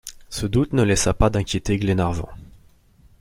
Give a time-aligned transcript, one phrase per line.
[0.29, 2.27] Ce doute ne laissa pas d’inquiéter Glenarvan.